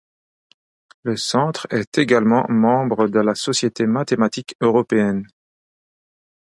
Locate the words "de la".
3.07-3.35